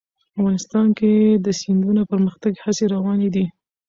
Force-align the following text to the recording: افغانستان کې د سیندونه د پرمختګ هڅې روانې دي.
افغانستان 0.37 0.87
کې 0.97 1.11
د 1.45 1.47
سیندونه 1.61 2.01
د 2.03 2.07
پرمختګ 2.11 2.53
هڅې 2.63 2.85
روانې 2.93 3.29
دي. 3.35 3.45